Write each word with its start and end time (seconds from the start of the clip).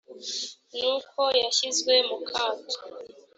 n 0.77 0.79
uko 0.95 1.21
yashyizwe 1.41 1.93
mukato 2.07 2.73